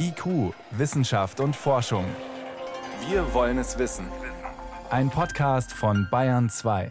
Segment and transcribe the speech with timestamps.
[0.00, 2.04] IQ, Wissenschaft und Forschung.
[3.08, 4.06] Wir wollen es wissen.
[4.90, 6.90] Ein Podcast von Bayern 2.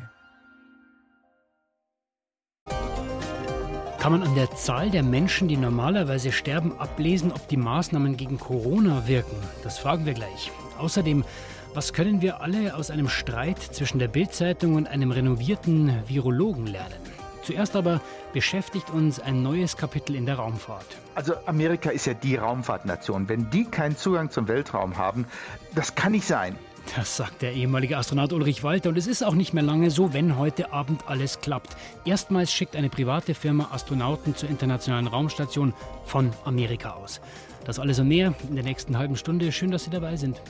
[4.00, 8.38] Kann man an der Zahl der Menschen, die normalerweise sterben, ablesen, ob die Maßnahmen gegen
[8.38, 9.38] Corona wirken?
[9.64, 10.52] Das fragen wir gleich.
[10.78, 11.26] Außerdem,
[11.74, 17.07] was können wir alle aus einem Streit zwischen der Bildzeitung und einem renovierten Virologen lernen?
[17.48, 18.02] Zuerst aber
[18.34, 20.86] beschäftigt uns ein neues Kapitel in der Raumfahrt.
[21.16, 23.30] Also Amerika ist ja die Raumfahrtnation.
[23.30, 25.26] Wenn die keinen Zugang zum Weltraum haben,
[25.74, 26.58] das kann nicht sein.
[26.98, 28.90] Das sagt der ehemalige Astronaut Ulrich Walter.
[28.90, 31.78] Und es ist auch nicht mehr lange so, wenn heute Abend alles klappt.
[32.04, 35.74] Erstmals schickt eine private Firma Astronauten zur Internationalen Raumstation
[36.04, 37.22] von Amerika aus.
[37.64, 39.54] Das alles und mehr in der nächsten halben Stunde.
[39.54, 40.42] Schön, dass Sie dabei sind.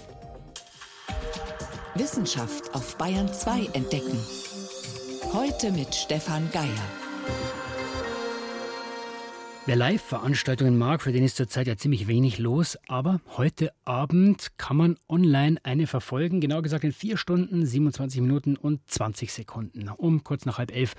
[1.93, 4.20] Wissenschaft auf Bayern 2 entdecken.
[5.34, 6.66] Heute mit Stefan Geier.
[9.66, 12.77] Wer Live-Veranstaltungen mag, für den ist zurzeit ja ziemlich wenig los.
[12.88, 16.40] Aber heute Abend kann man online eine verfolgen.
[16.40, 19.90] Genau gesagt in 4 Stunden, 27 Minuten und 20 Sekunden.
[19.90, 20.93] Um kurz nach halb elf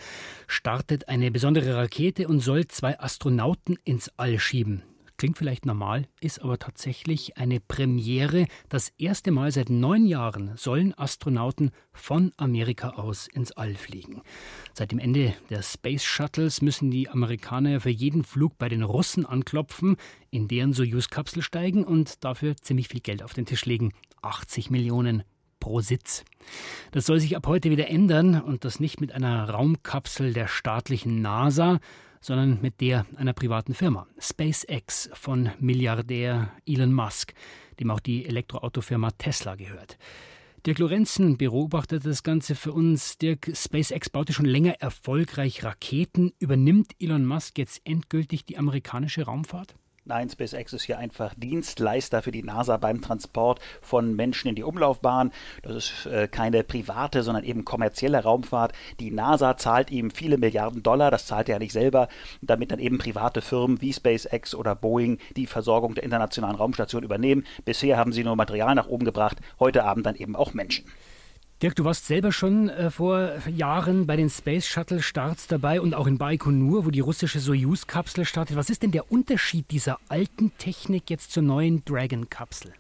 [0.46, 4.82] startet eine besondere Rakete und soll zwei Astronauten ins All schieben.
[5.18, 8.46] Klingt vielleicht normal, ist aber tatsächlich eine Premiere.
[8.68, 14.22] Das erste Mal seit neun Jahren sollen Astronauten von Amerika aus ins All fliegen.
[14.74, 19.26] Seit dem Ende der Space Shuttles müssen die Amerikaner für jeden Flug bei den Russen
[19.26, 19.96] anklopfen,
[20.30, 23.92] in deren Soyuz-Kapsel steigen und dafür ziemlich viel Geld auf den Tisch legen.
[24.22, 25.24] 80 Millionen
[25.58, 26.24] pro Sitz.
[26.92, 31.20] Das soll sich ab heute wieder ändern und das nicht mit einer Raumkapsel der staatlichen
[31.20, 31.80] NASA,
[32.20, 37.34] sondern mit der einer privaten Firma, SpaceX von Milliardär Elon Musk,
[37.80, 39.98] dem auch die Elektroautofirma Tesla gehört.
[40.66, 43.16] Dirk Lorenzen beobachtet das Ganze für uns.
[43.18, 46.32] Dirk, SpaceX baute schon länger erfolgreich Raketen.
[46.40, 49.76] Übernimmt Elon Musk jetzt endgültig die amerikanische Raumfahrt?
[50.08, 54.62] Nein, SpaceX ist hier einfach Dienstleister für die NASA beim Transport von Menschen in die
[54.62, 55.32] Umlaufbahn.
[55.60, 58.72] Das ist äh, keine private, sondern eben kommerzielle Raumfahrt.
[59.00, 62.08] Die NASA zahlt ihm viele Milliarden Dollar, das zahlt er ja nicht selber,
[62.40, 67.44] damit dann eben private Firmen wie SpaceX oder Boeing die Versorgung der internationalen Raumstation übernehmen.
[67.66, 70.86] Bisher haben sie nur Material nach oben gebracht, heute Abend dann eben auch Menschen.
[71.60, 75.92] Dirk, du warst selber schon äh, vor Jahren bei den Space Shuttle Starts dabei und
[75.92, 78.56] auch in Baikonur, wo die russische Soyuz-Kapsel startet.
[78.56, 82.74] Was ist denn der Unterschied dieser alten Technik jetzt zur neuen Dragon-Kapsel?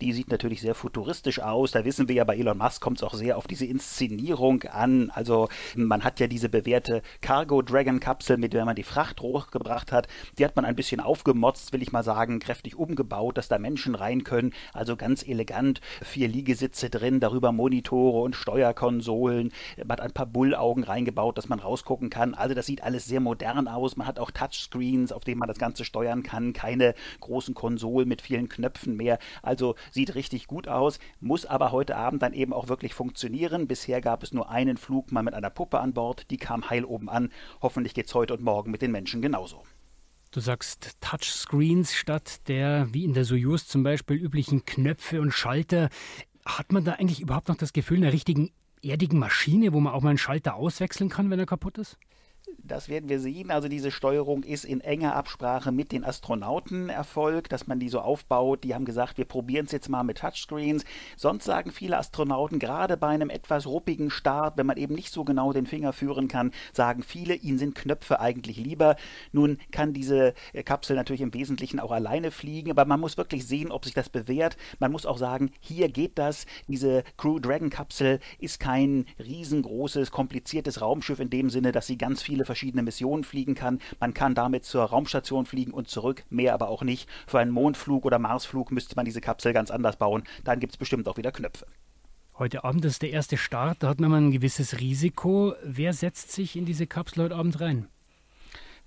[0.00, 1.70] Die sieht natürlich sehr futuristisch aus.
[1.70, 5.10] Da wissen wir ja, bei Elon Musk kommt es auch sehr auf diese Inszenierung an.
[5.10, 9.92] Also man hat ja diese bewährte Cargo Dragon Kapsel, mit der man die Fracht hochgebracht
[9.92, 10.08] hat.
[10.38, 13.94] Die hat man ein bisschen aufgemotzt, will ich mal sagen, kräftig umgebaut, dass da Menschen
[13.94, 14.52] rein können.
[14.72, 15.80] Also ganz elegant.
[16.02, 19.52] Vier Liegesitze drin, darüber Monitore und Steuerkonsolen.
[19.78, 22.34] Man hat ein paar Bullaugen reingebaut, dass man rausgucken kann.
[22.34, 23.96] Also das sieht alles sehr modern aus.
[23.96, 26.52] Man hat auch Touchscreens, auf denen man das Ganze steuern kann.
[26.52, 29.18] Keine großen Konsolen mit vielen Knöpfen mehr.
[29.42, 33.66] Also sieht richtig gut aus, muss aber heute Abend dann eben auch wirklich funktionieren.
[33.66, 36.84] Bisher gab es nur einen Flug mal mit einer Puppe an Bord, die kam heil
[36.84, 37.30] oben an.
[37.62, 39.62] Hoffentlich geht es heute und morgen mit den Menschen genauso.
[40.30, 45.90] Du sagst Touchscreens statt der, wie in der Soyuz zum Beispiel, üblichen Knöpfe und Schalter.
[46.44, 48.50] Hat man da eigentlich überhaupt noch das Gefühl einer richtigen
[48.82, 51.98] erdigen Maschine, wo man auch mal einen Schalter auswechseln kann, wenn er kaputt ist?
[52.66, 53.50] Das werden wir sehen.
[53.50, 58.00] Also diese Steuerung ist in enger Absprache mit den Astronauten erfolgt, dass man die so
[58.00, 58.64] aufbaut.
[58.64, 60.84] Die haben gesagt, wir probieren es jetzt mal mit Touchscreens.
[61.16, 65.24] Sonst sagen viele Astronauten, gerade bei einem etwas ruppigen Start, wenn man eben nicht so
[65.24, 68.96] genau den Finger führen kann, sagen viele, ihnen sind Knöpfe eigentlich lieber.
[69.32, 73.46] Nun kann diese äh, Kapsel natürlich im Wesentlichen auch alleine fliegen, aber man muss wirklich
[73.46, 74.56] sehen, ob sich das bewährt.
[74.78, 76.46] Man muss auch sagen, hier geht das.
[76.66, 82.22] Diese Crew Dragon Kapsel ist kein riesengroßes, kompliziertes Raumschiff in dem Sinne, dass sie ganz
[82.22, 83.78] viele viele verschiedene Missionen fliegen kann.
[84.00, 87.08] Man kann damit zur Raumstation fliegen und zurück, mehr aber auch nicht.
[87.28, 90.24] Für einen Mondflug oder Marsflug müsste man diese Kapsel ganz anders bauen.
[90.42, 91.66] Dann gibt es bestimmt auch wieder Knöpfe.
[92.36, 95.54] Heute Abend ist der erste Start, da hat man ein gewisses Risiko.
[95.62, 97.86] Wer setzt sich in diese Kapsel heute Abend rein?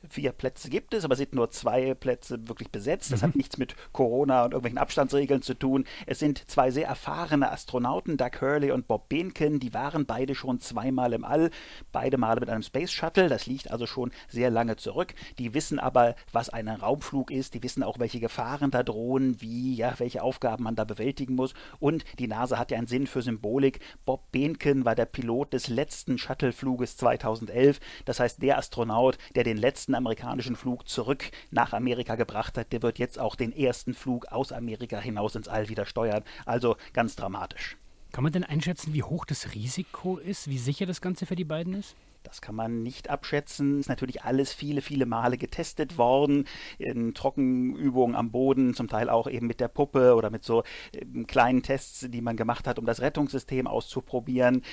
[0.09, 3.12] Vier Plätze gibt es, aber es sind nur zwei Plätze wirklich besetzt.
[3.12, 3.28] Das mhm.
[3.28, 5.86] hat nichts mit Corona und irgendwelchen Abstandsregeln zu tun.
[6.06, 9.60] Es sind zwei sehr erfahrene Astronauten, Doug Hurley und Bob Behnken.
[9.60, 11.50] Die waren beide schon zweimal im All,
[11.92, 13.30] beide Male mit einem Space Shuttle.
[13.30, 15.13] Das liegt also schon sehr lange zurück.
[15.39, 17.54] Die wissen aber, was ein Raumflug ist.
[17.54, 21.54] Die wissen auch, welche Gefahren da drohen, wie, ja, welche Aufgaben man da bewältigen muss.
[21.80, 23.80] Und die NASA hat ja einen Sinn für Symbolik.
[24.06, 27.80] Bob Behnken war der Pilot des letzten Shuttlefluges 2011.
[28.06, 32.81] Das heißt, der Astronaut, der den letzten amerikanischen Flug zurück nach Amerika gebracht hat, der
[32.81, 36.24] wird jetzt auch den ersten Flug aus Amerika hinaus ins All wieder steuern.
[36.45, 37.78] Also ganz dramatisch.
[38.12, 41.44] Kann man denn einschätzen, wie hoch das Risiko ist, wie sicher das Ganze für die
[41.44, 41.95] beiden ist?
[42.24, 43.80] Das kann man nicht abschätzen.
[43.80, 46.45] Ist natürlich alles viele, viele Male getestet worden.
[46.78, 50.63] In Trockenübungen am Boden, zum Teil auch eben mit der Puppe oder mit so
[50.94, 54.63] ähm, kleinen Tests, die man gemacht hat, um das Rettungssystem auszuprobieren.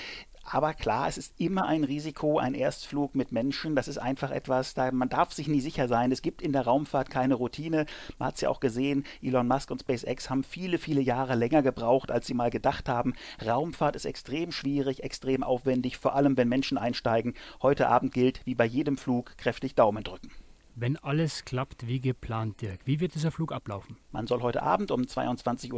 [0.44, 3.74] Aber klar, es ist immer ein Risiko, ein Erstflug mit Menschen.
[3.74, 6.12] Das ist einfach etwas, da man darf sich nie sicher sein.
[6.12, 7.86] Es gibt in der Raumfahrt keine Routine.
[8.18, 11.62] Man hat es ja auch gesehen, Elon Musk und SpaceX haben viele, viele Jahre länger
[11.62, 13.14] gebraucht, als sie mal gedacht haben.
[13.44, 17.34] Raumfahrt ist extrem schwierig, extrem aufwendig, vor allem wenn Menschen einsteigen.
[17.62, 20.30] Heute Abend gilt, wie bei jedem Flug, kräftig Daumen drücken.
[20.76, 23.96] Wenn alles klappt wie geplant, Dirk, wie wird dieser Flug ablaufen?
[24.14, 25.72] Man soll heute Abend um 22.33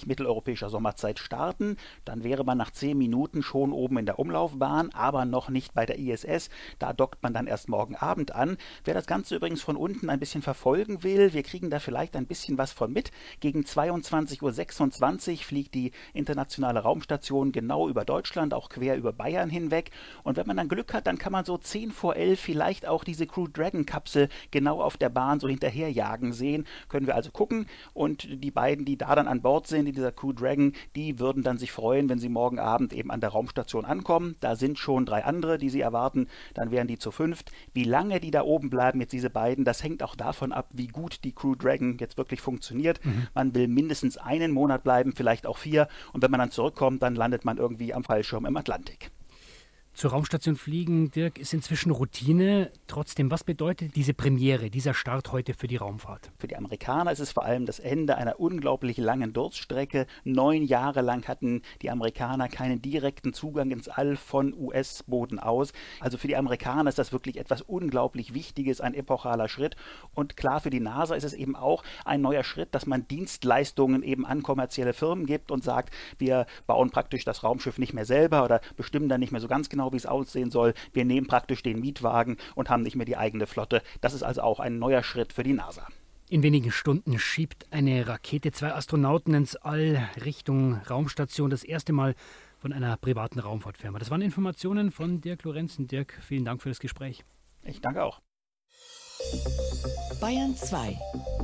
[0.00, 1.76] Uhr mitteleuropäischer Sommerzeit starten.
[2.04, 5.86] Dann wäre man nach 10 Minuten schon oben in der Umlaufbahn, aber noch nicht bei
[5.86, 6.50] der ISS.
[6.80, 8.56] Da dockt man dann erst morgen Abend an.
[8.82, 12.26] Wer das Ganze übrigens von unten ein bisschen verfolgen will, wir kriegen da vielleicht ein
[12.26, 13.12] bisschen was von mit.
[13.38, 19.92] Gegen 22.26 Uhr fliegt die internationale Raumstation genau über Deutschland, auch quer über Bayern hinweg.
[20.24, 23.04] Und wenn man dann Glück hat, dann kann man so 10 vor 11 vielleicht auch
[23.04, 26.66] diese Crew Dragon Kapsel genau auf der Bahn so hinterherjagen sehen.
[26.88, 27.51] Können wir also gucken.
[27.94, 31.42] Und die beiden, die da dann an Bord sind, in dieser Crew Dragon, die würden
[31.42, 34.36] dann sich freuen, wenn sie morgen Abend eben an der Raumstation ankommen.
[34.40, 36.28] Da sind schon drei andere, die sie erwarten.
[36.54, 37.52] Dann wären die zu fünft.
[37.72, 40.88] Wie lange die da oben bleiben, jetzt diese beiden, das hängt auch davon ab, wie
[40.88, 43.04] gut die Crew Dragon jetzt wirklich funktioniert.
[43.04, 43.26] Mhm.
[43.34, 45.88] Man will mindestens einen Monat bleiben, vielleicht auch vier.
[46.12, 49.10] Und wenn man dann zurückkommt, dann landet man irgendwie am Fallschirm im Atlantik.
[49.94, 52.70] Zur Raumstation fliegen, Dirk, ist inzwischen Routine.
[52.86, 56.32] Trotzdem, was bedeutet diese Premiere, dieser Start heute für die Raumfahrt?
[56.38, 60.06] Für die Amerikaner ist es vor allem das Ende einer unglaublich langen Durststrecke.
[60.24, 65.74] Neun Jahre lang hatten die Amerikaner keinen direkten Zugang ins All von US-Boden aus.
[66.00, 69.76] Also für die Amerikaner ist das wirklich etwas unglaublich Wichtiges, ein epochaler Schritt.
[70.14, 74.02] Und klar, für die NASA ist es eben auch ein neuer Schritt, dass man Dienstleistungen
[74.02, 78.42] eben an kommerzielle Firmen gibt und sagt, wir bauen praktisch das Raumschiff nicht mehr selber
[78.42, 80.74] oder bestimmen dann nicht mehr so ganz genau, genau, wie es aussehen soll.
[80.92, 83.82] Wir nehmen praktisch den Mietwagen und haben nicht mehr die eigene Flotte.
[84.00, 85.86] Das ist also auch ein neuer Schritt für die NASA.
[86.28, 91.50] In wenigen Stunden schiebt eine Rakete zwei Astronauten ins All Richtung Raumstation.
[91.50, 92.14] Das erste Mal
[92.58, 93.98] von einer privaten Raumfahrtfirma.
[93.98, 95.88] Das waren Informationen von Dirk Lorenzen.
[95.88, 97.24] Dirk, vielen Dank für das Gespräch.
[97.64, 98.20] Ich danke auch.
[100.20, 100.96] Bayern 2.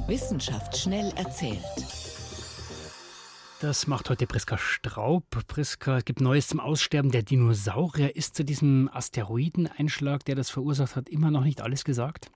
[0.06, 2.18] Wissenschaft schnell erzählt.
[3.60, 5.25] Das macht heute Priska Straub.
[5.49, 8.14] Priska, es gibt Neues zum Aussterben der Dinosaurier.
[8.14, 12.31] Ist zu diesem Asteroideneinschlag, der das verursacht hat, immer noch nicht alles gesagt?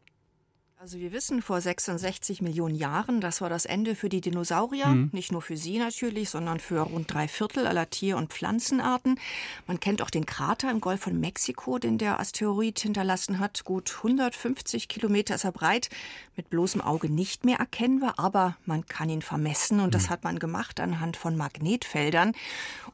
[0.83, 5.11] Also wir wissen vor 66 Millionen Jahren, das war das Ende für die Dinosaurier, mhm.
[5.13, 9.21] nicht nur für sie natürlich, sondern für rund drei Viertel aller Tier- und Pflanzenarten.
[9.69, 13.65] Man kennt auch den Krater im Golf von Mexiko, den der Asteroid hinterlassen hat.
[13.65, 15.89] Gut 150 Kilometer ist er breit,
[16.35, 20.11] mit bloßem Auge nicht mehr erkennbar, aber man kann ihn vermessen und das mhm.
[20.11, 22.33] hat man gemacht anhand von Magnetfeldern.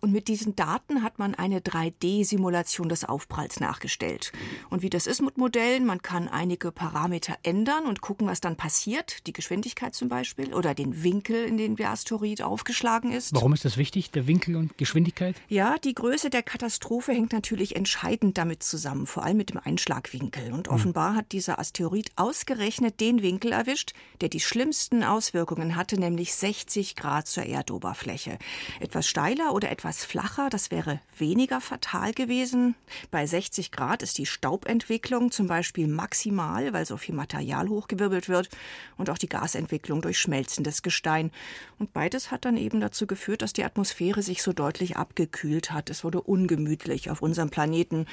[0.01, 4.33] Und mit diesen Daten hat man eine 3D-Simulation des Aufpralls nachgestellt.
[4.69, 8.41] Und wie das ist mit Modellen, man kann einige Parameter ändern ändern und gucken, was
[8.41, 9.27] dann passiert.
[9.27, 13.35] Die Geschwindigkeit zum Beispiel oder den Winkel, in den der Asteroid aufgeschlagen ist.
[13.35, 15.37] Warum ist das wichtig, der Winkel und Geschwindigkeit?
[15.49, 20.53] Ja, die Größe der Katastrophe hängt natürlich entscheidend damit zusammen, vor allem mit dem Einschlagwinkel.
[20.53, 20.75] Und hm.
[20.75, 26.97] offenbar hat dieser Asteroid ausgerechnet den Winkel erwischt, der die schlimmsten Auswirkungen hatte, nämlich 60
[26.97, 28.39] Grad zur Erdoberfläche.
[28.81, 32.75] Etwas steiler oder etwas flacher, das wäre weniger fatal gewesen.
[33.11, 38.49] Bei 60 Grad ist die Staubentwicklung zum Beispiel maximal, weil so viel Material hochgewirbelt wird
[38.97, 41.31] und auch die Gasentwicklung durch schmelzendes Gestein.
[41.79, 45.91] Und beides hat dann eben dazu geführt, dass die Atmosphäre sich so deutlich abgekühlt hat.
[45.91, 48.07] Es wurde ungemütlich auf unserem Planeten.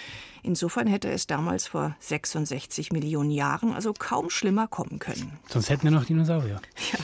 [0.44, 5.40] Insofern hätte es damals vor 66 Millionen Jahren also kaum schlimmer kommen können.
[5.50, 6.62] Sonst hätten wir noch Dinosaurier.
[6.92, 7.00] Ja.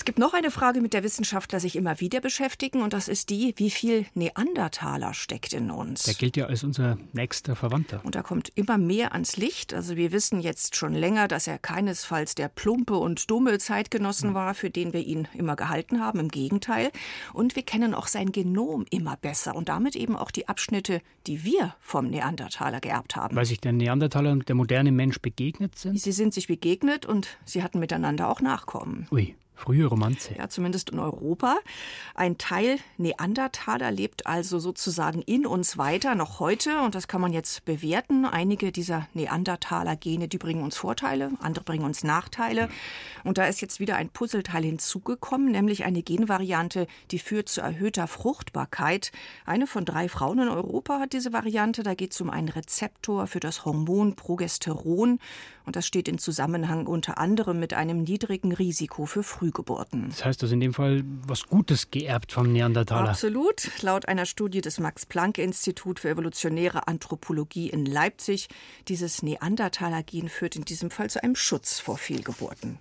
[0.00, 3.28] Es gibt noch eine Frage, mit der Wissenschaftler sich immer wieder beschäftigen, und das ist
[3.28, 6.04] die, wie viel Neandertaler steckt in uns.
[6.04, 8.00] Der gilt ja als unser nächster Verwandter.
[8.02, 9.74] Und da kommt immer mehr ans Licht.
[9.74, 14.54] Also wir wissen jetzt schon länger, dass er keinesfalls der plumpe und dumme Zeitgenossen war,
[14.54, 16.18] für den wir ihn immer gehalten haben.
[16.18, 16.92] Im Gegenteil.
[17.34, 21.44] Und wir kennen auch sein Genom immer besser und damit eben auch die Abschnitte, die
[21.44, 23.36] wir vom Neandertaler geerbt haben.
[23.36, 26.00] Weil sich der Neandertaler und der moderne Mensch begegnet sind?
[26.00, 29.06] Sie sind sich begegnet und sie hatten miteinander auch Nachkommen.
[29.10, 29.36] Ui.
[29.60, 30.34] Frühe Romanze.
[30.38, 31.58] Ja, zumindest in Europa.
[32.14, 36.80] Ein Teil Neandertaler lebt also sozusagen in uns weiter, noch heute.
[36.80, 38.24] Und das kann man jetzt bewerten.
[38.24, 42.70] Einige dieser Neandertaler-Gene, die bringen uns Vorteile, andere bringen uns Nachteile.
[43.22, 48.06] Und da ist jetzt wieder ein Puzzleteil hinzugekommen, nämlich eine Genvariante, die führt zu erhöhter
[48.06, 49.12] Fruchtbarkeit.
[49.44, 51.82] Eine von drei Frauen in Europa hat diese Variante.
[51.82, 55.18] Da geht es um einen Rezeptor für das Hormon Progesteron.
[55.66, 60.08] Und das steht in Zusammenhang unter anderem mit einem niedrigen Risiko für Früh Frühgeburten.
[60.10, 63.10] Das heißt also in dem Fall was Gutes geerbt vom Neandertaler.
[63.10, 63.70] Absolut.
[63.82, 68.48] Laut einer Studie des Max-Planck-Institut für evolutionäre Anthropologie in Leipzig,
[68.88, 72.78] dieses Neandertaler-Gen führt in diesem Fall zu einem Schutz vor Fehlgeburten.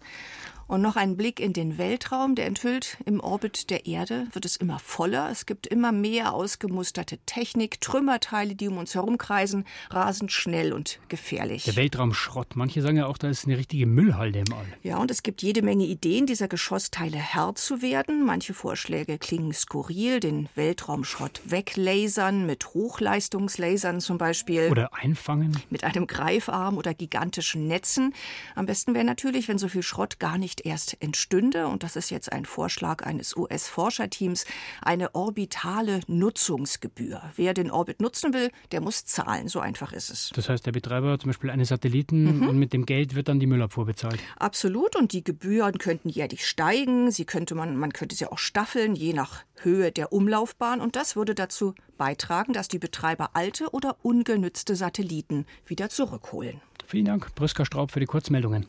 [0.70, 4.56] Und noch ein Blick in den Weltraum, der enthüllt, im Orbit der Erde wird es
[4.56, 5.28] immer voller.
[5.32, 11.64] Es gibt immer mehr ausgemusterte Technik, Trümmerteile, die um uns herumkreisen, rasend schnell und gefährlich.
[11.64, 12.56] Der Weltraumschrott.
[12.56, 14.68] Manche sagen ja auch, da ist eine richtige Müllhalde im All.
[14.84, 18.24] Ja, und es gibt jede Menge Ideen, dieser Geschossteile Herr zu werden.
[18.24, 24.68] Manche Vorschläge klingen skurril, den Weltraumschrott weglasern, mit Hochleistungslasern zum Beispiel.
[24.70, 25.58] Oder einfangen.
[25.72, 28.14] Mit einem Greifarm oder gigantischen Netzen.
[28.54, 32.10] Am besten wäre natürlich, wenn so viel Schrott gar nicht erst entstünde, und das ist
[32.10, 34.46] jetzt ein Vorschlag eines US-Forscherteams,
[34.82, 37.22] eine orbitale Nutzungsgebühr.
[37.36, 39.48] Wer den Orbit nutzen will, der muss zahlen.
[39.48, 40.32] So einfach ist es.
[40.34, 42.50] Das heißt, der Betreiber zum Beispiel eines Satelliten mhm.
[42.50, 44.20] und mit dem Geld wird dann die Müllabfuhr bezahlt.
[44.38, 44.96] Absolut.
[44.96, 47.12] Und die Gebühren könnten jährlich steigen.
[47.12, 50.82] Sie könnte man, man könnte sie auch staffeln, je nach Höhe der Umlaufbahn.
[50.82, 56.62] Und das würde dazu beitragen, dass die Betreiber alte oder ungenützte Satelliten wieder zurückholen.
[56.86, 58.66] Vielen Dank, Brüsker Straub, für die Kurzmeldungen.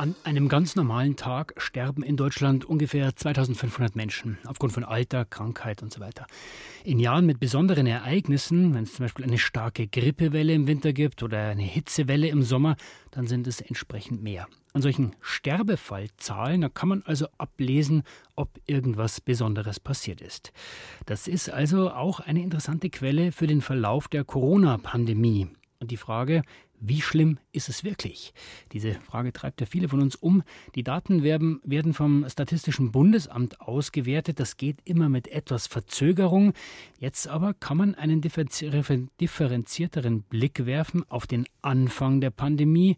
[0.00, 5.82] An einem ganz normalen Tag sterben in Deutschland ungefähr 2500 Menschen aufgrund von Alter, Krankheit
[5.82, 6.26] und so weiter.
[6.84, 11.22] In Jahren mit besonderen Ereignissen, wenn es zum Beispiel eine starke Grippewelle im Winter gibt
[11.22, 12.76] oder eine Hitzewelle im Sommer,
[13.10, 14.48] dann sind es entsprechend mehr.
[14.72, 18.04] An solchen Sterbefallzahlen, da kann man also ablesen,
[18.36, 20.50] ob irgendwas Besonderes passiert ist.
[21.04, 25.48] Das ist also auch eine interessante Quelle für den Verlauf der Corona-Pandemie.
[25.78, 26.42] Und die Frage,
[26.80, 28.32] wie schlimm ist es wirklich?
[28.72, 30.42] Diese Frage treibt ja viele von uns um.
[30.74, 34.40] Die Daten werden, werden vom Statistischen Bundesamt ausgewertet.
[34.40, 36.52] Das geht immer mit etwas Verzögerung.
[36.98, 42.96] Jetzt aber kann man einen differenzierteren Blick werfen auf den Anfang der Pandemie.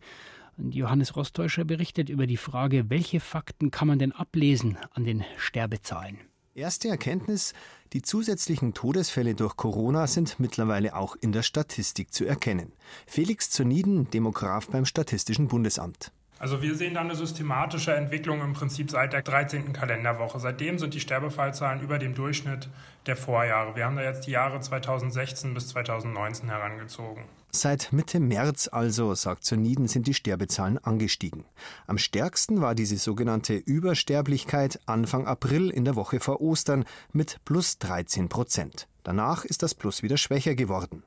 [0.59, 6.19] Johannes Rostäuscher berichtet über die Frage, welche Fakten kann man denn ablesen an den Sterbezahlen?
[6.55, 7.55] Erste Erkenntnis,
[7.95, 12.73] die zusätzlichen Todesfälle durch Corona sind mittlerweile auch in der Statistik zu erkennen.
[13.07, 16.13] Felix Zuniden, Demograf beim Statistischen Bundesamt.
[16.43, 19.73] Also wir sehen da eine systematische Entwicklung im Prinzip seit der 13.
[19.73, 20.41] Kalenderwoche.
[20.41, 22.69] Seitdem sind die Sterbefallzahlen über dem Durchschnitt
[23.07, 23.77] der Vorjahre.
[23.77, 27.27] Wir haben da jetzt die Jahre 2016 bis 2019 herangezogen.
[27.53, 31.45] Seit Mitte März also, sagt Zoniden, sind die Sterbezahlen angestiegen.
[31.87, 37.79] Am stärksten war diese sogenannte Übersterblichkeit Anfang April in der Woche vor Ostern mit plus
[37.79, 38.89] 13 Prozent.
[39.03, 41.03] Danach ist das Plus wieder schwächer geworden.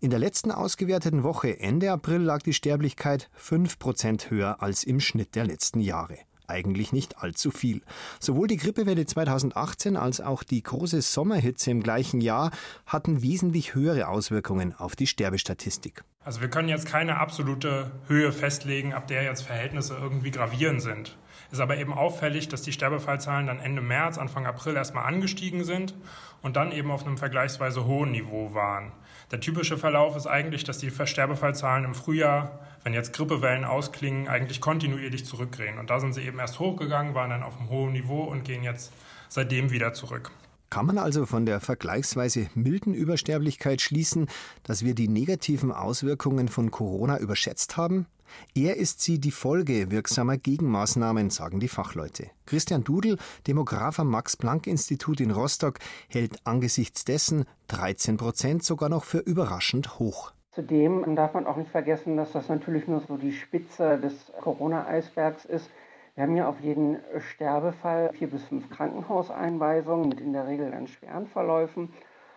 [0.00, 5.00] In der letzten ausgewerteten Woche Ende April lag die Sterblichkeit 5 Prozent höher als im
[5.00, 7.82] Schnitt der letzten Jahre eigentlich nicht allzu viel.
[8.20, 12.50] Sowohl die Grippewelle 2018 als auch die große Sommerhitze im gleichen Jahr
[12.86, 16.04] hatten wesentlich höhere Auswirkungen auf die Sterbestatistik.
[16.24, 21.16] Also wir können jetzt keine absolute Höhe festlegen, ab der jetzt Verhältnisse irgendwie gravierend sind.
[21.54, 25.94] Ist aber eben auffällig, dass die Sterbefallzahlen dann Ende März, Anfang April erstmal angestiegen sind
[26.42, 28.90] und dann eben auf einem vergleichsweise hohen Niveau waren.
[29.30, 34.60] Der typische Verlauf ist eigentlich, dass die Sterbefallzahlen im Frühjahr wenn jetzt Grippewellen ausklingen, eigentlich
[34.60, 35.78] kontinuierlich zurückgehen.
[35.78, 38.62] Und da sind sie eben erst hochgegangen, waren dann auf einem hohen Niveau und gehen
[38.62, 38.92] jetzt
[39.30, 40.30] seitdem wieder zurück.
[40.68, 44.28] Kann man also von der vergleichsweise milden Übersterblichkeit schließen,
[44.64, 48.06] dass wir die negativen Auswirkungen von Corona überschätzt haben?
[48.54, 52.30] Eher ist sie die Folge wirksamer Gegenmaßnahmen, sagen die Fachleute.
[52.46, 55.78] Christian Dudel, Demograf am Max-Planck-Institut in Rostock,
[56.08, 60.32] hält angesichts dessen 13 Prozent sogar noch für überraschend hoch.
[60.52, 65.44] Zudem darf man auch nicht vergessen, dass das natürlich nur so die Spitze des Corona-Eisbergs
[65.44, 65.68] ist.
[66.14, 70.86] Wir haben ja auf jeden Sterbefall vier bis fünf Krankenhauseinweisungen mit in der Regel dann
[70.86, 71.92] schweren Verläufen,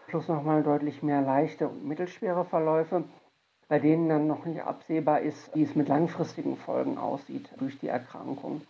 [0.07, 3.03] plus nochmal deutlich mehr leichte und mittelschwere Verläufe,
[3.67, 7.87] bei denen dann noch nicht absehbar ist, wie es mit langfristigen Folgen aussieht durch die
[7.87, 8.61] Erkrankung.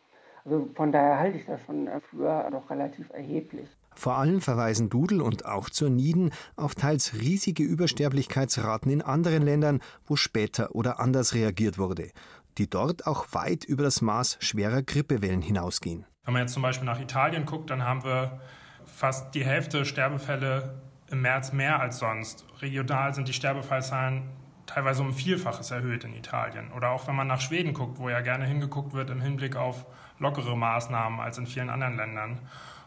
[0.44, 3.68] Also von daher halte ich das schon für doch relativ erheblich.
[3.96, 9.82] Vor allem verweisen Dudel und auch zur Nieden auf teils riesige Übersterblichkeitsraten in anderen Ländern,
[10.06, 12.12] wo später oder anders reagiert wurde,
[12.58, 16.06] die dort auch weit über das Maß schwerer Grippewellen hinausgehen.
[16.24, 18.40] Wenn man jetzt zum Beispiel nach Italien guckt, dann haben wir
[18.86, 22.46] fast die Hälfte Sterbefälle im März mehr als sonst.
[22.62, 24.24] Regional sind die Sterbefallzahlen
[24.68, 26.72] teilweise um Vielfaches erhöht in Italien.
[26.72, 29.86] Oder auch wenn man nach Schweden guckt, wo ja gerne hingeguckt wird im Hinblick auf
[30.20, 32.40] lockere Maßnahmen als in vielen anderen Ländern.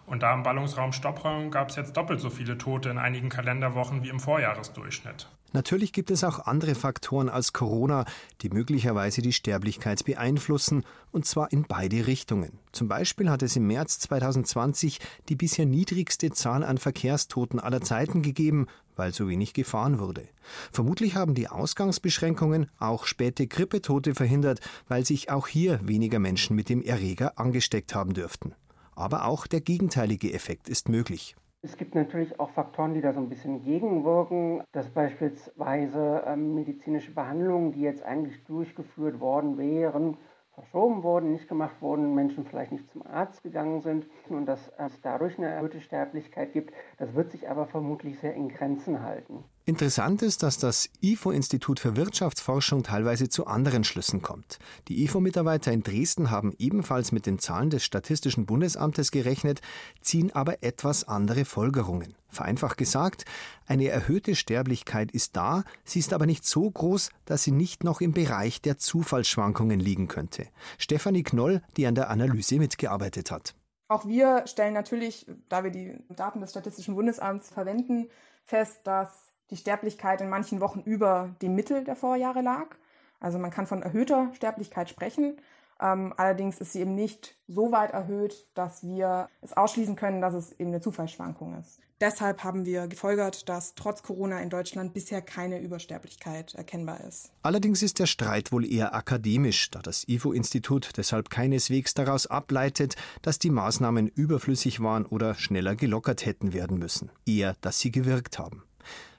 [0.07, 4.03] Und da im Ballungsraum Stockholm gab es jetzt doppelt so viele Tote in einigen Kalenderwochen
[4.03, 5.29] wie im Vorjahresdurchschnitt.
[5.53, 8.05] Natürlich gibt es auch andere Faktoren als Corona,
[8.41, 12.59] die möglicherweise die Sterblichkeit beeinflussen, und zwar in beide Richtungen.
[12.71, 18.23] Zum Beispiel hat es im März 2020 die bisher niedrigste Zahl an Verkehrstoten aller Zeiten
[18.23, 18.69] gegeben,
[19.01, 20.29] weil so wenig gefahren wurde.
[20.71, 26.69] Vermutlich haben die Ausgangsbeschränkungen auch späte Grippetote verhindert, weil sich auch hier weniger Menschen mit
[26.69, 28.55] dem Erreger angesteckt haben dürften.
[28.95, 31.35] Aber auch der gegenteilige Effekt ist möglich.
[31.63, 37.13] Es gibt natürlich auch Faktoren, die da so ein bisschen gegenwirken, dass beispielsweise ähm, medizinische
[37.13, 40.19] Behandlungen, die jetzt eigentlich durchgeführt worden wären,
[40.61, 45.01] verschoben wurden, nicht gemacht wurden, Menschen vielleicht nicht zum Arzt gegangen sind und dass es
[45.01, 46.75] dadurch eine erhöhte Sterblichkeit gibt.
[46.99, 49.45] Das wird sich aber vermutlich sehr in Grenzen halten.
[49.67, 54.59] Interessant ist, dass das IFO-Institut für Wirtschaftsforschung teilweise zu anderen Schlüssen kommt.
[54.89, 59.61] Die IFO-Mitarbeiter in Dresden haben ebenfalls mit den Zahlen des Statistischen Bundesamtes gerechnet,
[60.01, 62.15] ziehen aber etwas andere Folgerungen.
[62.29, 63.27] Vereinfacht gesagt,
[63.67, 68.01] eine erhöhte Sterblichkeit ist da, sie ist aber nicht so groß, dass sie nicht noch
[68.01, 70.47] im Bereich der Zufallsschwankungen liegen könnte.
[70.79, 73.55] Stefanie Knoll, die an der Analyse mitgearbeitet hat.
[73.89, 78.09] Auch wir stellen natürlich, da wir die Daten des Statistischen Bundesamts verwenden,
[78.45, 82.77] fest, dass die Sterblichkeit in manchen Wochen über dem Mittel der Vorjahre lag.
[83.21, 85.37] Also man kann von erhöhter Sterblichkeit sprechen.
[85.81, 90.35] Ähm, allerdings ist sie eben nicht so weit erhöht, dass wir es ausschließen können, dass
[90.35, 91.81] es eben eine Zufallsschwankung ist.
[92.01, 97.31] Deshalb haben wir gefolgert, dass trotz Corona in Deutschland bisher keine Übersterblichkeit erkennbar ist.
[97.43, 103.39] Allerdings ist der Streit wohl eher akademisch, da das IFO-Institut deshalb keineswegs daraus ableitet, dass
[103.39, 107.13] die Maßnahmen überflüssig waren oder schneller gelockert hätten werden müssen.
[107.27, 108.63] Eher, dass sie gewirkt haben.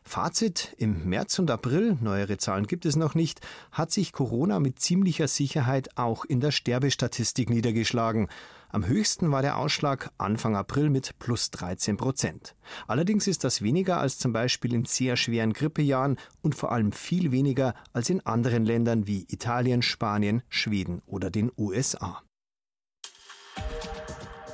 [0.04, 3.40] Fazit, im März und April, neuere Zahlen gibt es noch nicht,
[3.72, 8.28] hat sich Corona mit ziemlicher Sicherheit auch in der Sterbestatistik niedergeschlagen.
[8.70, 12.56] Am höchsten war der Ausschlag Anfang April mit plus 13 Prozent.
[12.88, 17.32] Allerdings ist das weniger als zum Beispiel in sehr schweren Grippejahren und vor allem viel
[17.32, 22.22] weniger als in anderen Ländern wie Italien, Spanien, Schweden oder den USA.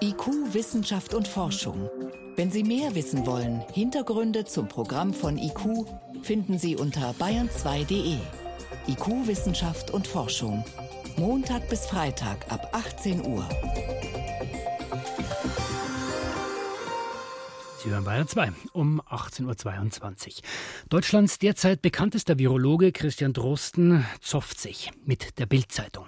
[0.01, 1.89] IQ, Wissenschaft und Forschung.
[2.37, 5.87] Wenn Sie mehr wissen wollen, Hintergründe zum Programm von IQ
[6.21, 8.15] finden Sie unter bayern2.de.
[8.87, 10.63] IQ, Wissenschaft und Forschung.
[11.17, 13.49] Montag bis Freitag ab 18 Uhr.
[17.83, 20.33] Sie hören Bayern 2 um 18.22 Uhr.
[20.89, 26.05] Deutschlands derzeit bekanntester Virologe Christian Drosten zofft sich mit der Bildzeitung.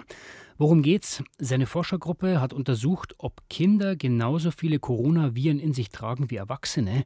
[0.62, 1.24] Worum geht's?
[1.38, 7.06] Seine Forschergruppe hat untersucht, ob Kinder genauso viele Coronaviren in sich tragen wie Erwachsene.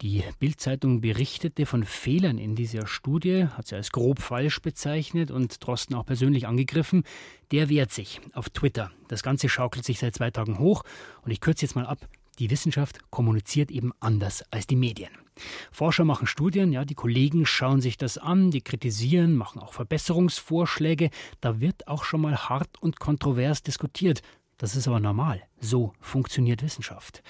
[0.00, 5.66] Die Bildzeitung berichtete von Fehlern in dieser Studie, hat sie als grob falsch bezeichnet und
[5.66, 7.02] Drosten auch persönlich angegriffen.
[7.50, 8.92] Der wehrt sich auf Twitter.
[9.08, 10.84] Das Ganze schaukelt sich seit zwei Tagen hoch
[11.22, 12.08] und ich kürze jetzt mal ab.
[12.38, 15.23] Die Wissenschaft kommuniziert eben anders als die Medien.
[15.72, 21.10] Forscher machen Studien, ja, die Kollegen schauen sich das an, die kritisieren, machen auch Verbesserungsvorschläge.
[21.40, 24.22] Da wird auch schon mal hart und kontrovers diskutiert.
[24.58, 25.42] Das ist aber normal.
[25.60, 27.22] So funktioniert Wissenschaft.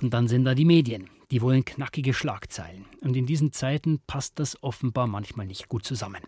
[0.00, 1.10] Und dann sind da die Medien.
[1.30, 2.86] Die wollen knackige Schlagzeilen.
[3.02, 6.22] Und in diesen Zeiten passt das offenbar manchmal nicht gut zusammen.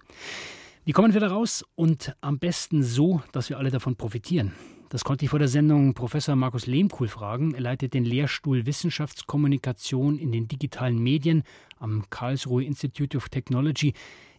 [0.84, 1.64] Wie kommen wir da raus?
[1.74, 4.52] Und am besten so, dass wir alle davon profitieren.
[4.92, 7.54] Das konnte ich vor der Sendung Professor Markus Lehmkuhl fragen.
[7.54, 11.44] Er leitet den Lehrstuhl Wissenschaftskommunikation in den digitalen Medien
[11.78, 13.94] am Karlsruhe Institute of Technology.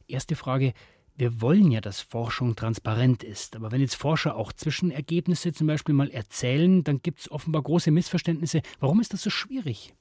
[0.08, 0.74] Erste Frage.
[1.16, 3.56] Wir wollen ja, dass Forschung transparent ist.
[3.56, 7.90] Aber wenn jetzt Forscher auch Zwischenergebnisse zum Beispiel mal erzählen, dann gibt es offenbar große
[7.90, 8.62] Missverständnisse.
[8.80, 9.96] Warum ist das so schwierig?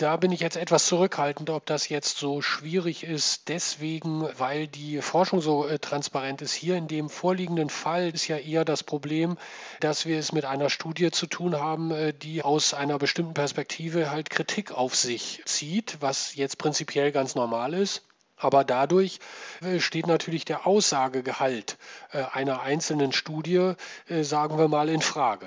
[0.00, 5.02] Da bin ich jetzt etwas zurückhaltend, ob das jetzt so schwierig ist, deswegen, weil die
[5.02, 6.54] Forschung so äh, transparent ist.
[6.54, 9.36] Hier in dem vorliegenden Fall ist ja eher das Problem,
[9.80, 14.10] dass wir es mit einer Studie zu tun haben, äh, die aus einer bestimmten Perspektive
[14.10, 18.00] halt Kritik auf sich zieht, was jetzt prinzipiell ganz normal ist.
[18.40, 19.20] Aber dadurch
[19.62, 21.76] äh, steht natürlich der Aussagegehalt
[22.12, 23.74] äh, einer einzelnen Studie,
[24.08, 25.46] äh, sagen wir mal, in Frage.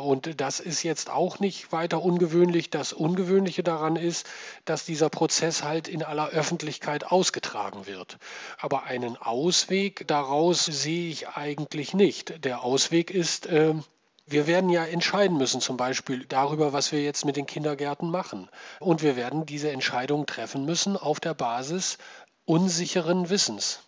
[0.00, 2.70] Und das ist jetzt auch nicht weiter ungewöhnlich.
[2.70, 4.26] Das Ungewöhnliche daran ist,
[4.64, 8.18] dass dieser Prozess halt in aller Öffentlichkeit ausgetragen wird.
[8.58, 12.44] Aber einen Ausweg daraus sehe ich eigentlich nicht.
[12.44, 13.84] Der Ausweg ist, ähm,
[14.26, 18.48] wir werden ja entscheiden müssen, zum Beispiel darüber, was wir jetzt mit den Kindergärten machen.
[18.78, 21.98] Und wir werden diese Entscheidung treffen müssen auf der Basis
[22.44, 23.80] unsicheren Wissens.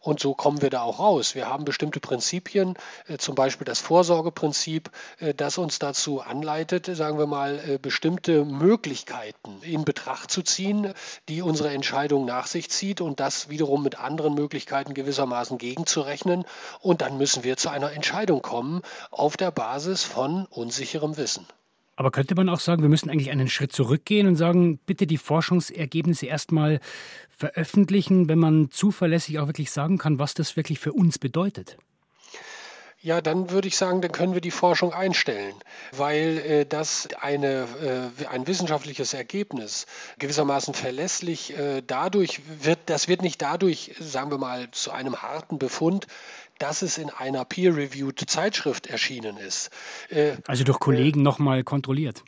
[0.00, 1.34] Und so kommen wir da auch raus.
[1.34, 2.74] Wir haben bestimmte Prinzipien,
[3.06, 8.44] äh, zum Beispiel das Vorsorgeprinzip, äh, das uns dazu anleitet, sagen wir mal, äh, bestimmte
[8.44, 10.92] Möglichkeiten in Betracht zu ziehen,
[11.30, 16.44] die unsere Entscheidung nach sich zieht und das wiederum mit anderen Möglichkeiten gewissermaßen gegenzurechnen.
[16.80, 21.46] Und dann müssen wir zu einer Entscheidung kommen auf der Basis von unsicherem Wissen.
[21.96, 25.18] Aber könnte man auch sagen, wir müssen eigentlich einen Schritt zurückgehen und sagen, bitte die
[25.18, 26.80] Forschungsergebnisse erstmal
[27.28, 31.76] veröffentlichen, wenn man zuverlässig auch wirklich sagen kann, was das wirklich für uns bedeutet?
[33.04, 35.54] Ja, dann würde ich sagen, dann können wir die Forschung einstellen,
[35.92, 37.68] weil äh, das eine,
[38.18, 39.84] äh, ein wissenschaftliches Ergebnis
[40.18, 45.58] gewissermaßen verlässlich äh, dadurch wird, das wird nicht dadurch, sagen wir mal, zu einem harten
[45.58, 46.06] Befund,
[46.58, 49.70] dass es in einer peer-reviewed Zeitschrift erschienen ist.
[50.10, 52.24] Äh, also durch Kollegen äh, nochmal kontrolliert.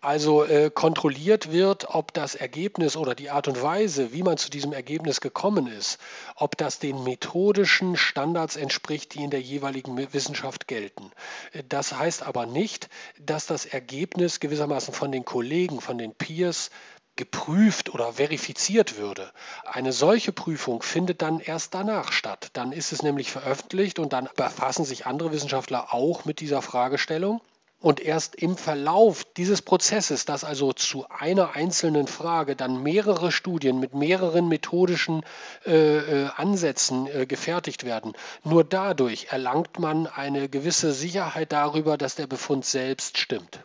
[0.00, 4.50] Also äh, kontrolliert wird, ob das Ergebnis oder die Art und Weise, wie man zu
[4.50, 5.98] diesem Ergebnis gekommen ist,
[6.36, 11.10] ob das den methodischen Standards entspricht, die in der jeweiligen Wissenschaft gelten.
[11.52, 16.70] Äh, das heißt aber nicht, dass das Ergebnis gewissermaßen von den Kollegen, von den Peers
[17.20, 19.30] geprüft oder verifiziert würde.
[19.66, 22.48] Eine solche Prüfung findet dann erst danach statt.
[22.54, 27.42] Dann ist es nämlich veröffentlicht und dann befassen sich andere Wissenschaftler auch mit dieser Fragestellung.
[27.78, 33.78] Und erst im Verlauf dieses Prozesses, dass also zu einer einzelnen Frage dann mehrere Studien
[33.80, 35.22] mit mehreren methodischen
[35.66, 42.14] äh, äh, Ansätzen äh, gefertigt werden, nur dadurch erlangt man eine gewisse Sicherheit darüber, dass
[42.14, 43.60] der Befund selbst stimmt.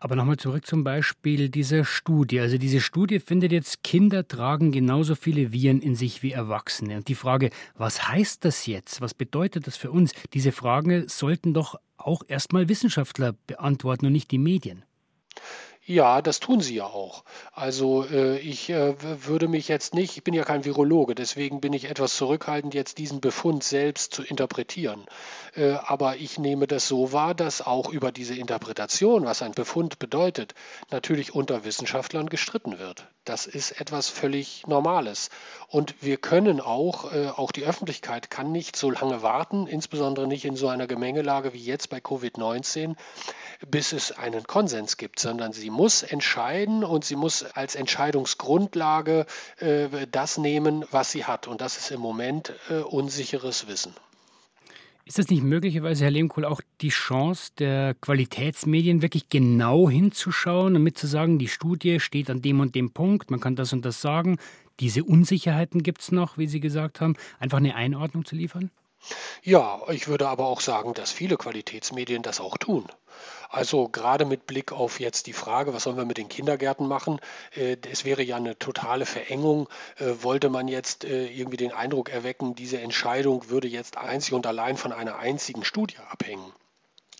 [0.00, 2.38] Aber nochmal zurück zum Beispiel dieser Studie.
[2.38, 6.98] Also diese Studie findet jetzt, Kinder tragen genauso viele Viren in sich wie Erwachsene.
[6.98, 9.00] Und die Frage, was heißt das jetzt?
[9.00, 10.12] Was bedeutet das für uns?
[10.34, 14.84] Diese Fragen sollten doch auch erstmal Wissenschaftler beantworten und nicht die Medien.
[15.88, 17.24] Ja, das tun sie ja auch.
[17.54, 18.94] Also äh, ich äh,
[19.26, 22.98] würde mich jetzt nicht, ich bin ja kein Virologe, deswegen bin ich etwas zurückhaltend, jetzt
[22.98, 25.06] diesen Befund selbst zu interpretieren.
[25.56, 29.98] Äh, aber ich nehme das so wahr, dass auch über diese Interpretation, was ein Befund
[29.98, 30.54] bedeutet,
[30.90, 33.06] natürlich unter Wissenschaftlern gestritten wird.
[33.24, 35.30] Das ist etwas völlig Normales.
[35.68, 40.44] Und wir können auch, äh, auch die Öffentlichkeit kann nicht so lange warten, insbesondere nicht
[40.44, 42.94] in so einer Gemengelage wie jetzt bei Covid-19,
[43.66, 49.26] bis es einen Konsens gibt, sondern sie muss entscheiden und sie muss als Entscheidungsgrundlage
[49.60, 51.46] äh, das nehmen, was sie hat.
[51.46, 53.94] Und das ist im Moment äh, unsicheres Wissen.
[55.04, 60.82] Ist das nicht möglicherweise, Herr Lehmkohl, auch die Chance der Qualitätsmedien, wirklich genau hinzuschauen und
[60.82, 64.38] mitzusagen, die Studie steht an dem und dem Punkt, man kann das und das sagen,
[64.80, 68.72] diese Unsicherheiten gibt es noch, wie Sie gesagt haben, einfach eine Einordnung zu liefern?
[69.42, 72.86] Ja, ich würde aber auch sagen, dass viele Qualitätsmedien das auch tun.
[73.48, 77.18] Also gerade mit Blick auf jetzt die Frage, was sollen wir mit den Kindergärten machen?
[77.54, 79.68] Äh, es wäre ja eine totale Verengung.
[79.96, 84.46] Äh, wollte man jetzt äh, irgendwie den Eindruck erwecken, diese Entscheidung würde jetzt einzig und
[84.46, 86.52] allein von einer einzigen Studie abhängen?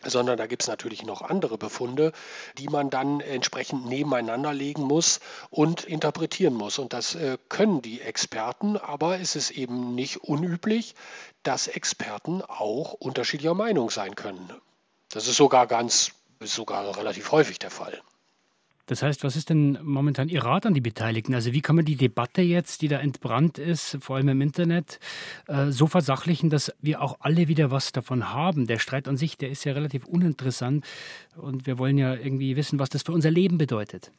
[0.03, 2.13] Sondern da gibt es natürlich noch andere Befunde,
[2.57, 6.79] die man dann entsprechend nebeneinander legen muss und interpretieren muss.
[6.79, 10.95] Und das äh, können die Experten, aber es ist eben nicht unüblich,
[11.43, 14.49] dass Experten auch unterschiedlicher Meinung sein können.
[15.09, 18.01] Das ist sogar ganz, ist sogar relativ häufig der Fall.
[18.89, 21.35] Das heißt, was ist denn momentan Ihr Rat an die Beteiligten?
[21.35, 24.99] Also wie kann man die Debatte jetzt, die da entbrannt ist, vor allem im Internet,
[25.47, 28.65] äh, so versachlichen, dass wir auch alle wieder was davon haben?
[28.65, 30.83] Der Streit an sich, der ist ja relativ uninteressant
[31.35, 34.11] und wir wollen ja irgendwie wissen, was das für unser Leben bedeutet.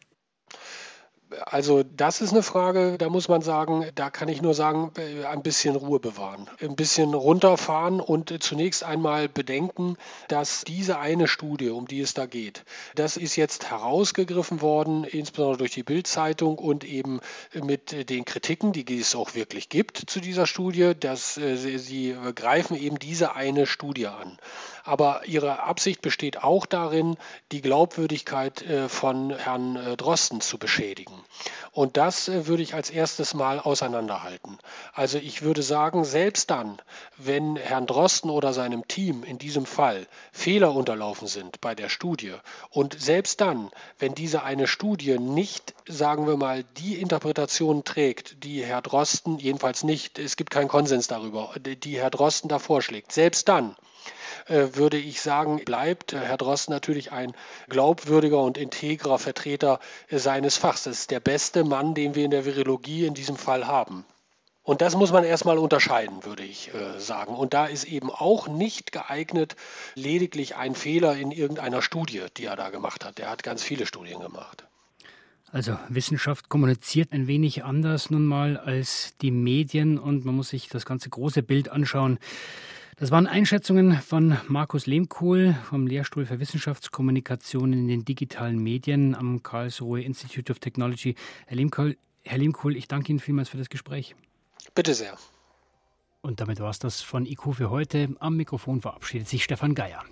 [1.46, 5.24] Also das ist eine Frage, da muss man sagen, da kann ich nur sagen, äh,
[5.26, 9.96] ein bisschen Ruhe bewahren, ein bisschen runterfahren und zunächst einmal bedenken,
[10.28, 12.64] dass diese eine Studie, um die es da geht,
[12.96, 17.20] das ist jetzt herausgegriffen worden, insbesondere durch die Bildzeitung und eben
[17.54, 22.76] mit den Kritiken, die es auch wirklich gibt zu dieser Studie, dass äh, sie greifen
[22.76, 24.38] eben diese eine Studie an.
[24.84, 27.16] Aber ihre Absicht besteht auch darin,
[27.52, 31.14] die Glaubwürdigkeit äh, von Herrn äh, Drosten zu beschädigen.
[31.72, 34.58] Und das äh, würde ich als erstes mal auseinanderhalten.
[34.92, 36.80] Also ich würde sagen, selbst dann,
[37.16, 42.34] wenn Herrn Drosten oder seinem Team in diesem Fall Fehler unterlaufen sind bei der Studie
[42.70, 48.64] und selbst dann, wenn diese eine Studie nicht, sagen wir mal, die Interpretation trägt, die
[48.64, 53.48] Herr Drosten, jedenfalls nicht, es gibt keinen Konsens darüber, die Herr Drosten da vorschlägt, selbst
[53.48, 53.76] dann
[54.46, 57.32] würde ich sagen, bleibt Herr Drosten natürlich ein
[57.68, 60.84] glaubwürdiger und integrer Vertreter äh, seines Fachs.
[60.84, 64.04] Das ist der beste Mann, den wir in der Virologie in diesem Fall haben.
[64.62, 67.34] Und das muss man erstmal unterscheiden, würde ich äh, sagen.
[67.34, 69.56] Und da ist eben auch nicht geeignet,
[69.94, 73.18] lediglich ein Fehler in irgendeiner Studie, die er da gemacht hat.
[73.18, 74.64] Er hat ganz viele Studien gemacht.
[75.52, 80.68] Also Wissenschaft kommuniziert ein wenig anders nun mal als die Medien und man muss sich
[80.68, 82.20] das ganze große Bild anschauen.
[83.00, 89.42] Das waren Einschätzungen von Markus Lehmkohl vom Lehrstuhl für Wissenschaftskommunikation in den digitalen Medien am
[89.42, 91.14] Karlsruhe Institute of Technology.
[91.46, 94.14] Herr Lehmkohl, Herr Lehmkohl, ich danke Ihnen vielmals für das Gespräch.
[94.74, 95.16] Bitte sehr.
[96.20, 98.10] Und damit war es das von IQ für heute.
[98.18, 100.04] Am Mikrofon verabschiedet sich Stefan Geier.